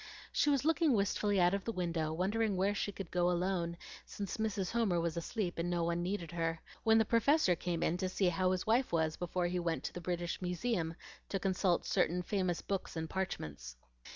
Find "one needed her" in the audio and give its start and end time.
5.83-6.59